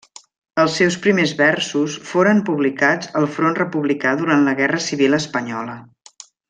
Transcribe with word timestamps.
Els 0.61 0.77
seus 0.79 0.95
primers 1.03 1.33
versos 1.41 1.97
foren 2.13 2.41
publicats 2.49 3.13
al 3.21 3.31
front 3.37 3.61
republicà 3.63 4.17
durant 4.23 4.47
la 4.51 4.59
Guerra 4.63 4.85
Civil 4.91 5.21
espanyola. 5.25 5.81